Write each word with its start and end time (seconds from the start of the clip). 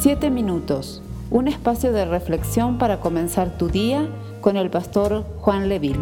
Siete 0.00 0.30
minutos, 0.30 1.02
un 1.28 1.48
espacio 1.48 1.92
de 1.92 2.04
reflexión 2.04 2.78
para 2.78 3.00
comenzar 3.00 3.58
tu 3.58 3.68
día 3.68 4.08
con 4.40 4.56
el 4.56 4.70
pastor 4.70 5.24
Juan 5.38 5.68
Leville. 5.68 5.98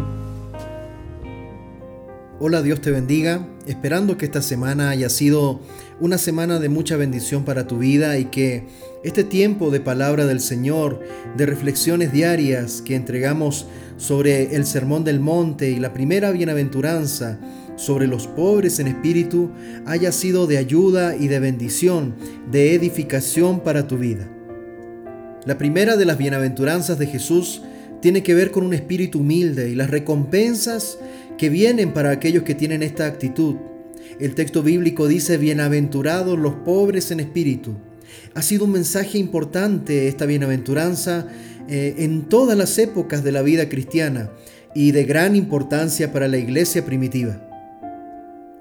Hola, 2.39 2.61
Dios 2.61 2.79
te 2.79 2.91
bendiga, 2.91 3.47
esperando 3.65 4.15
que 4.15 4.25
esta 4.25 4.43
semana 4.43 4.91
haya 4.91 5.09
sido 5.09 5.61
una 5.99 6.19
semana 6.19 6.59
de 6.59 6.69
mucha 6.69 6.95
bendición 6.95 7.43
para 7.43 7.65
tu 7.65 7.79
vida 7.79 8.19
y 8.19 8.25
que 8.25 8.67
este 9.03 9.23
tiempo 9.23 9.71
de 9.71 9.79
palabra 9.79 10.27
del 10.27 10.41
Señor, 10.41 10.99
de 11.35 11.47
reflexiones 11.47 12.11
diarias 12.11 12.83
que 12.83 12.95
entregamos 12.95 13.65
sobre 13.97 14.55
el 14.55 14.67
Sermón 14.67 15.05
del 15.05 15.19
Monte 15.19 15.71
y 15.71 15.79
la 15.79 15.93
primera 15.93 16.29
bienaventuranza, 16.29 17.39
sobre 17.77 18.07
los 18.07 18.27
pobres 18.27 18.79
en 18.79 18.87
espíritu 18.87 19.51
haya 19.85 20.11
sido 20.11 20.47
de 20.47 20.57
ayuda 20.57 21.15
y 21.15 21.29
de 21.29 21.39
bendición, 21.39 22.15
de 22.51 22.73
edificación 22.73 23.61
para 23.61 23.87
tu 23.87 23.97
vida. 23.97 24.29
La 25.45 25.57
primera 25.57 25.95
de 25.95 26.03
las 26.03 26.17
bienaventuranzas 26.17 26.99
de 26.99 27.07
Jesús 27.07 27.61
tiene 28.01 28.21
que 28.21 28.33
ver 28.33 28.51
con 28.51 28.65
un 28.65 28.73
espíritu 28.73 29.19
humilde 29.19 29.69
y 29.69 29.75
las 29.75 29.89
recompensas 29.89 30.99
que 31.37 31.49
vienen 31.49 31.93
para 31.93 32.11
aquellos 32.11 32.43
que 32.43 32.55
tienen 32.55 32.83
esta 32.83 33.05
actitud. 33.05 33.55
El 34.19 34.35
texto 34.35 34.63
bíblico 34.63 35.07
dice, 35.07 35.37
bienaventurados 35.37 36.37
los 36.37 36.55
pobres 36.55 37.11
en 37.11 37.19
espíritu. 37.19 37.75
Ha 38.33 38.41
sido 38.41 38.65
un 38.65 38.71
mensaje 38.71 39.17
importante 39.17 40.07
esta 40.07 40.25
bienaventuranza 40.25 41.27
eh, 41.69 41.95
en 41.99 42.23
todas 42.23 42.57
las 42.57 42.77
épocas 42.77 43.23
de 43.23 43.31
la 43.31 43.41
vida 43.41 43.69
cristiana 43.69 44.31
y 44.73 44.91
de 44.91 45.05
gran 45.05 45.35
importancia 45.35 46.11
para 46.11 46.27
la 46.27 46.37
iglesia 46.37 46.85
primitiva. 46.85 47.46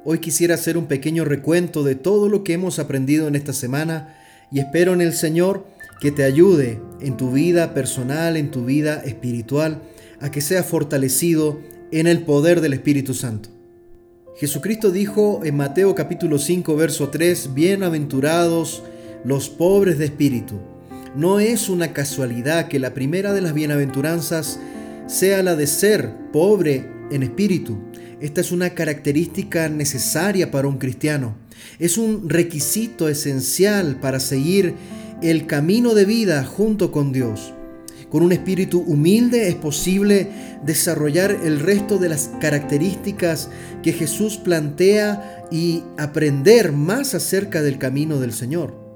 Hoy 0.09 0.21
quisiera 0.21 0.55
hacer 0.55 0.79
un 0.79 0.87
pequeño 0.87 1.25
recuento 1.25 1.83
de 1.83 1.97
todo 1.97 2.29
lo 2.29 2.45
que 2.45 2.53
hemos 2.53 2.79
aprendido 2.79 3.27
en 3.27 3.35
esta 3.35 3.53
semana 3.53 4.17
y 4.53 4.61
espero 4.61 4.93
en 4.93 5.01
el 5.01 5.13
Señor 5.13 5.67
que 6.01 6.13
te 6.13 6.23
ayude 6.23 6.81
en 7.01 7.17
tu 7.17 7.33
vida 7.33 7.75
personal, 7.75 8.37
en 8.37 8.53
tu 8.53 8.65
vida 8.65 9.03
espiritual, 9.05 9.83
a 10.21 10.31
que 10.31 10.41
seas 10.41 10.65
fortalecido 10.65 11.59
en 11.91 12.07
el 12.07 12.23
poder 12.23 12.61
del 12.61 12.75
Espíritu 12.75 13.15
Santo. 13.15 13.49
Jesucristo 14.37 14.93
dijo 14.93 15.41
en 15.43 15.57
Mateo 15.57 15.97
capítulo 15.97 16.39
5 16.39 16.77
verso 16.77 17.09
3, 17.09 17.53
bienaventurados 17.53 18.85
los 19.25 19.49
pobres 19.49 19.99
de 19.99 20.05
espíritu. 20.05 20.61
No 21.17 21.41
es 21.41 21.69
una 21.69 21.93
casualidad 21.93 22.69
que 22.69 22.79
la 22.79 22.95
primera 22.95 23.33
de 23.33 23.41
las 23.41 23.55
bienaventuranzas 23.55 24.61
sea 25.09 25.43
la 25.43 25.57
de 25.57 25.67
ser 25.67 26.13
pobre 26.33 26.96
en 27.11 27.23
espíritu. 27.23 27.79
Esta 28.21 28.41
es 28.41 28.53
una 28.53 28.71
característica 28.71 29.69
necesaria 29.69 30.51
para 30.51 30.69
un 30.69 30.79
cristiano. 30.79 31.37
Es 31.79 31.99
un 31.99 32.29
requisito 32.29 33.09
esencial 33.09 33.99
para 34.01 34.21
seguir 34.21 34.75
el 35.23 35.47
camino 35.47 35.95
de 35.95 36.05
vida 36.05 36.45
junto 36.45 36.93
con 36.93 37.13
Dios. 37.13 37.53
Con 38.11 38.23
un 38.23 38.33
espíritu 38.33 38.81
humilde 38.81 39.49
es 39.49 39.57
posible 39.57 40.29
desarrollar 40.65 41.37
el 41.45 41.61
resto 41.61 41.99
de 41.99 42.09
las 42.09 42.31
características 42.41 43.51
que 43.83 43.93
Jesús 43.93 44.37
plantea 44.37 45.45
y 45.51 45.83
aprender 45.99 46.73
más 46.73 47.15
acerca 47.15 47.63
del 47.63 47.79
camino 47.79 48.21
del 48.21 48.33
Señor. 48.33 48.87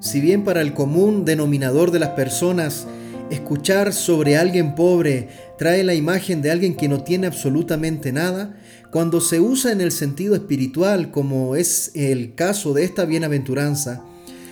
Si 0.00 0.20
bien 0.20 0.42
para 0.42 0.60
el 0.60 0.74
común 0.74 1.24
denominador 1.24 1.92
de 1.92 2.00
las 2.00 2.10
personas 2.10 2.88
escuchar 3.30 3.92
sobre 3.92 4.36
alguien 4.36 4.74
pobre 4.74 5.28
trae 5.58 5.84
la 5.84 5.94
imagen 5.94 6.42
de 6.42 6.50
alguien 6.50 6.76
que 6.76 6.88
no 6.88 7.02
tiene 7.02 7.26
absolutamente 7.26 8.12
nada, 8.12 8.56
cuando 8.90 9.20
se 9.20 9.40
usa 9.40 9.72
en 9.72 9.80
el 9.80 9.92
sentido 9.92 10.34
espiritual, 10.34 11.10
como 11.10 11.56
es 11.56 11.92
el 11.94 12.34
caso 12.34 12.74
de 12.74 12.84
esta 12.84 13.04
bienaventuranza, 13.04 14.04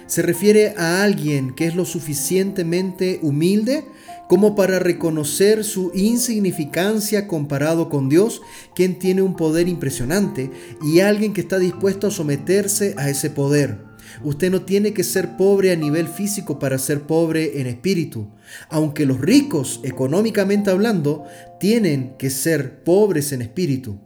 se 0.06 0.22
refiere 0.22 0.74
a 0.76 1.04
alguien 1.04 1.54
que 1.54 1.66
es 1.66 1.76
lo 1.76 1.84
suficientemente 1.84 3.20
humilde 3.22 3.84
como 4.28 4.54
para 4.54 4.78
reconocer 4.78 5.62
su 5.62 5.92
insignificancia 5.94 7.28
comparado 7.28 7.88
con 7.88 8.08
Dios, 8.08 8.42
quien 8.74 8.98
tiene 8.98 9.22
un 9.22 9.36
poder 9.36 9.68
impresionante, 9.68 10.50
y 10.82 11.00
alguien 11.00 11.32
que 11.32 11.40
está 11.40 11.58
dispuesto 11.58 12.06
a 12.06 12.10
someterse 12.10 12.94
a 12.96 13.10
ese 13.10 13.30
poder. 13.30 13.89
Usted 14.24 14.50
no 14.50 14.62
tiene 14.62 14.92
que 14.92 15.04
ser 15.04 15.36
pobre 15.36 15.72
a 15.72 15.76
nivel 15.76 16.08
físico 16.08 16.58
para 16.58 16.78
ser 16.78 17.02
pobre 17.02 17.60
en 17.60 17.66
espíritu, 17.66 18.28
aunque 18.68 19.06
los 19.06 19.20
ricos, 19.20 19.80
económicamente 19.84 20.70
hablando, 20.70 21.24
tienen 21.58 22.14
que 22.18 22.30
ser 22.30 22.82
pobres 22.84 23.32
en 23.32 23.42
espíritu. 23.42 23.98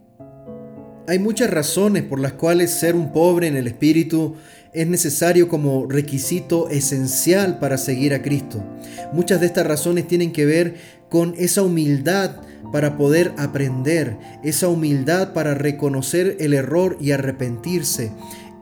Hay 1.07 1.19
muchas 1.19 1.51
razones 1.51 2.03
por 2.03 2.19
las 2.19 2.33
cuales 2.33 2.71
ser 2.71 2.95
un 2.95 3.11
pobre 3.11 3.47
en 3.47 3.55
el 3.55 3.67
espíritu 3.67 4.35
es 4.73 4.87
necesario 4.87 5.47
como 5.47 5.85
requisito 5.87 6.69
esencial 6.69 7.59
para 7.59 7.77
seguir 7.77 8.13
a 8.13 8.21
Cristo. 8.21 8.63
Muchas 9.13 9.39
de 9.39 9.45
estas 9.45 9.67
razones 9.67 10.07
tienen 10.07 10.33
que 10.33 10.45
ver 10.45 10.75
con 11.09 11.33
esa 11.37 11.61
humildad 11.61 12.41
para 12.71 12.97
poder 12.97 13.33
aprender, 13.37 14.17
esa 14.43 14.67
humildad 14.67 15.31
para 15.31 15.53
reconocer 15.53 16.37
el 16.39 16.53
error 16.53 16.97
y 16.99 17.11
arrepentirse, 17.11 18.11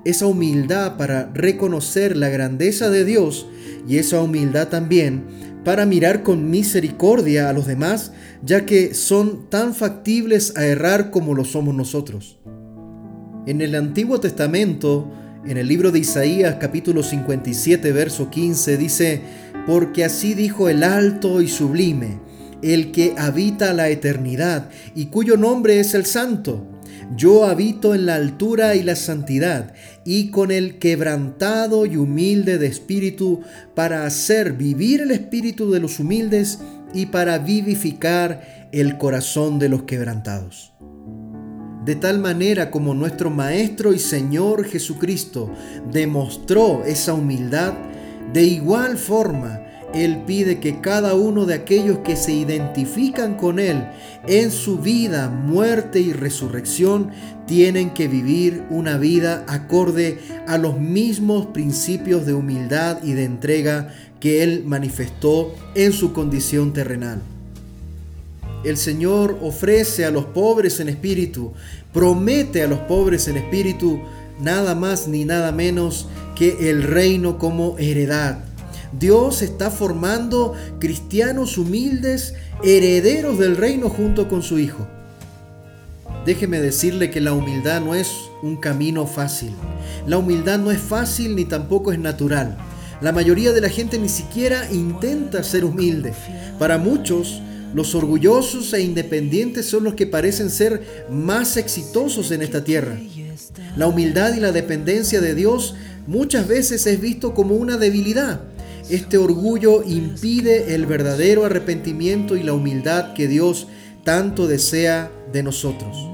esa 0.06 0.28
humildad 0.28 0.98
para 0.98 1.32
reconocer 1.34 2.18
la 2.18 2.30
grandeza 2.30 2.90
de 2.90 3.06
Dios 3.06 3.48
y 3.88 3.98
esa 3.98 4.22
humildad 4.22 4.68
también 4.68 5.24
para 5.64 5.86
mirar 5.86 6.24
con 6.24 6.50
misericordia 6.50 7.50
a 7.50 7.54
los 7.54 7.68
demás, 7.68 8.12
ya 8.44 8.66
que 8.66 8.94
son 8.94 9.50
tan 9.50 9.74
factibles 9.74 10.58
a 10.58 10.66
errar 10.66 11.10
como 11.10 11.34
lo 11.34 11.46
somos 11.46 11.74
nosotros. 11.74 12.40
En 13.46 13.62
el 13.62 13.76
Antiguo 13.76 14.20
Testamento, 14.20 15.12
en 15.46 15.58
el 15.58 15.68
libro 15.68 15.92
de 15.92 16.00
Isaías 16.00 16.58
capítulo 16.60 17.04
57 17.04 17.92
verso 17.92 18.30
15 18.30 18.78
dice, 18.78 19.22
porque 19.66 20.04
así 20.04 20.34
dijo 20.34 20.68
el 20.68 20.84
alto 20.84 21.42
y 21.42 21.48
sublime, 21.48 22.20
el 22.62 22.92
que 22.92 23.16
habita 23.18 23.74
la 23.74 23.90
eternidad 23.90 24.70
y 24.96 25.08
cuyo 25.08 25.38
nombre 25.38 25.80
es 25.80 25.94
el 25.94 26.06
santo 26.06 26.73
yo 27.16 27.46
habito 27.46 27.96
en 27.96 28.06
la 28.06 28.16
altura 28.16 28.76
y 28.76 28.84
la 28.84 28.96
santidad, 28.96 29.74
y 30.06 30.30
con 30.30 30.52
el 30.52 30.80
quebrantado 30.80 31.86
y 31.86 31.98
humilde 31.98 32.58
de 32.58 32.68
espíritu, 32.68 33.42
para 33.76 34.06
hacer 34.06 34.54
vivir 34.54 35.02
el 35.02 35.12
espíritu 35.12 35.72
de 35.72 35.80
los 35.80 36.00
humildes 36.00 36.60
y 36.94 37.08
para 37.08 37.40
vivificar 37.40 38.70
el 38.72 38.98
corazón 38.98 39.60
de 39.60 39.70
los 39.70 39.84
quebrantados. 39.84 40.74
De 41.86 41.96
tal 41.96 42.20
manera 42.20 42.72
como 42.72 42.94
nuestro 42.94 43.30
Maestro 43.30 43.94
y 43.94 44.00
Señor 44.00 44.66
Jesucristo 44.66 45.52
demostró 45.92 46.84
esa 46.86 47.14
humildad, 47.14 47.74
de 48.32 48.44
igual 48.44 48.98
forma 48.98 49.63
él 49.94 50.24
pide 50.26 50.60
que 50.60 50.82
cada 50.82 51.14
uno 51.14 51.46
de 51.46 51.54
aquellos 51.54 52.00
que 52.00 52.16
se 52.16 52.34
identifican 52.34 53.36
con 53.36 53.60
Él 53.60 53.86
en 54.28 54.50
su 54.50 54.80
vida, 54.80 55.30
muerte 55.30 56.00
y 56.00 56.14
resurrección, 56.14 57.12
tienen 57.46 57.92
que 57.92 58.08
vivir 58.08 58.64
una 58.72 58.98
vida 58.98 59.46
acorde 59.48 60.18
a 60.48 60.58
los 60.58 60.80
mismos 60.80 61.48
principios 61.48 62.26
de 62.26 62.34
humildad 62.34 63.04
y 63.04 63.14
de 63.14 63.26
entrega 63.26 63.94
que 64.20 64.42
Él 64.42 64.64
manifestó 64.66 65.54
en 65.76 65.94
su 65.94 66.12
condición 66.12 66.74
terrenal. 66.74 67.22
El 68.64 68.78
Señor 68.78 69.38
ofrece 69.42 70.06
a 70.06 70.12
los 70.12 70.26
pobres 70.26 70.80
en 70.80 70.90
espíritu, 70.90 71.54
promete 71.92 72.64
a 72.64 72.68
los 72.68 72.80
pobres 72.80 73.28
en 73.28 73.38
espíritu 73.38 74.02
nada 74.40 74.74
más 74.74 75.08
ni 75.08 75.26
nada 75.26 75.52
menos 75.52 76.08
que 76.36 76.72
el 76.72 76.82
reino 76.82 77.38
como 77.38 77.78
heredad 77.78 78.40
Dios 79.00 79.42
está 79.42 79.72
formando 79.72 80.54
cristianos 80.80 81.58
humildes, 81.58 82.36
herederos 82.64 83.40
del 83.40 83.58
reino 83.58 83.90
junto 83.90 84.28
con 84.28 84.44
su 84.44 84.60
Hijo. 84.60 84.88
Déjeme 86.26 86.62
decirle 86.62 87.10
que 87.10 87.20
la 87.20 87.34
humildad 87.34 87.82
no 87.82 87.96
es 87.96 88.10
un 88.44 88.58
camino 88.58 89.08
fácil. 89.08 89.52
La 90.08 90.18
humildad 90.18 90.60
no 90.60 90.72
es 90.72 90.80
fácil 90.80 91.36
ni 91.36 91.46
tampoco 91.46 91.92
es 91.92 92.00
natural. 92.00 92.58
La 93.02 93.12
mayoría 93.12 93.52
de 93.52 93.62
la 93.62 93.70
gente 93.70 93.98
ni 93.98 94.08
siquiera 94.08 94.72
intenta 94.72 95.44
ser 95.44 95.66
humilde. 95.66 96.14
Para 96.60 96.78
muchos, 96.78 97.42
los 97.74 97.96
orgullosos 97.96 98.72
e 98.74 98.82
independientes 98.82 99.66
son 99.66 99.84
los 99.84 99.96
que 99.96 100.08
parecen 100.08 100.50
ser 100.50 101.08
más 101.10 101.58
exitosos 101.58 102.32
en 102.32 102.44
esta 102.44 102.64
tierra. 102.64 102.98
La 103.76 103.88
humildad 103.88 104.36
y 104.36 104.40
la 104.40 104.52
dependencia 104.52 105.20
de 105.20 105.36
Dios 105.36 105.76
muchas 106.06 106.48
veces 106.48 106.86
es 106.86 107.02
visto 107.02 107.34
como 107.34 107.56
una 107.56 107.78
debilidad 107.78 108.42
este 108.90 109.18
orgullo 109.18 109.84
impide 109.84 110.76
el 110.76 110.86
verdadero 110.86 111.46
arrepentimiento 111.46 112.36
y 112.36 112.44
la 112.44 112.54
humildad 112.54 113.14
que 113.14 113.28
Dios 113.28 113.68
tanto 114.04 114.48
desea 114.48 115.10
de 115.32 115.44
nosotros. 115.44 116.10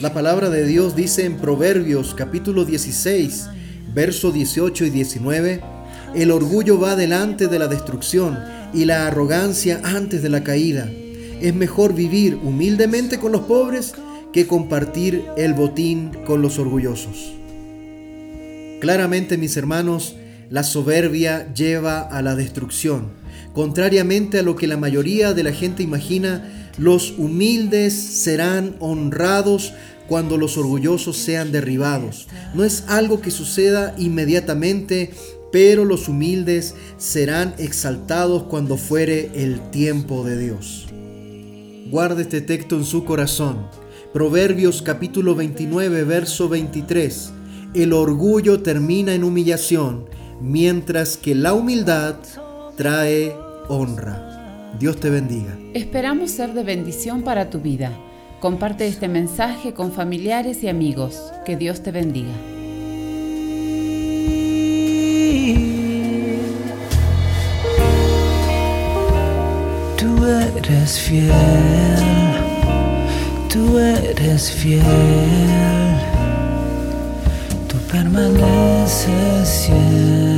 La 0.00 0.12
palabra 0.12 0.50
de 0.50 0.66
Dios 0.66 0.96
dice 0.96 1.24
en 1.24 1.36
Proverbios 1.36 2.14
capítulo 2.14 2.64
16, 2.64 3.48
verso 3.94 4.32
18 4.32 4.86
y 4.86 4.90
19, 4.90 5.60
el 6.14 6.30
orgullo 6.32 6.80
va 6.80 6.96
delante 6.96 7.46
de 7.46 7.58
la 7.58 7.68
destrucción 7.68 8.38
y 8.74 8.84
la 8.84 9.06
arrogancia 9.06 9.80
antes 9.84 10.22
de 10.22 10.28
la 10.28 10.42
caída. 10.42 10.90
Es 11.40 11.54
mejor 11.54 11.94
vivir 11.94 12.38
humildemente 12.42 13.20
con 13.20 13.32
los 13.32 13.42
pobres 13.42 13.94
que 14.32 14.46
compartir 14.46 15.24
el 15.36 15.54
botín 15.54 16.10
con 16.26 16.42
los 16.42 16.58
orgullosos. 16.58 17.34
Claramente, 18.80 19.36
mis 19.36 19.56
hermanos, 19.56 20.16
La 20.50 20.64
soberbia 20.64 21.54
lleva 21.54 22.00
a 22.00 22.22
la 22.22 22.34
destrucción. 22.34 23.12
Contrariamente 23.52 24.40
a 24.40 24.42
lo 24.42 24.56
que 24.56 24.66
la 24.66 24.76
mayoría 24.76 25.32
de 25.32 25.44
la 25.44 25.52
gente 25.52 25.84
imagina, 25.84 26.72
los 26.76 27.14
humildes 27.18 27.94
serán 27.94 28.74
honrados 28.80 29.72
cuando 30.08 30.36
los 30.36 30.58
orgullosos 30.58 31.16
sean 31.18 31.52
derribados. 31.52 32.26
No 32.52 32.64
es 32.64 32.82
algo 32.88 33.20
que 33.20 33.30
suceda 33.30 33.94
inmediatamente, 33.96 35.12
pero 35.52 35.84
los 35.84 36.08
humildes 36.08 36.74
serán 36.96 37.54
exaltados 37.58 38.42
cuando 38.42 38.76
fuere 38.76 39.30
el 39.36 39.60
tiempo 39.70 40.24
de 40.24 40.36
Dios. 40.36 40.88
Guarde 41.92 42.22
este 42.22 42.40
texto 42.40 42.76
en 42.76 42.84
su 42.84 43.04
corazón. 43.04 43.68
Proverbios 44.12 44.82
capítulo 44.82 45.36
29, 45.36 46.02
verso 46.02 46.48
23. 46.48 47.30
El 47.74 47.92
orgullo 47.92 48.62
termina 48.62 49.14
en 49.14 49.22
humillación, 49.22 50.06
mientras 50.40 51.16
que 51.16 51.34
la 51.34 51.54
humildad 51.54 52.16
trae 52.76 53.34
honra. 53.68 54.72
Dios 54.78 54.98
te 54.98 55.10
bendiga. 55.10 55.56
Esperamos 55.74 56.30
ser 56.30 56.54
de 56.54 56.62
bendición 56.62 57.22
para 57.22 57.50
tu 57.50 57.60
vida. 57.60 57.92
Comparte 58.40 58.86
este 58.86 59.08
mensaje 59.08 59.74
con 59.74 59.92
familiares 59.92 60.62
y 60.62 60.68
amigos. 60.68 61.32
Que 61.44 61.56
Dios 61.56 61.82
te 61.82 61.92
bendiga. 61.92 62.32
Tú 69.96 70.24
eres 70.24 70.98
fiel, 70.98 71.32
tú 73.52 73.78
eres 73.78 74.50
fiel, 74.50 74.80
tú 77.68 77.76
permaneces 77.92 79.48
siempre 79.48 79.80
fiel. 79.80 80.29